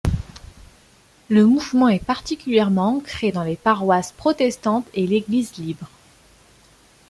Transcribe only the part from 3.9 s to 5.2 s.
protestantes et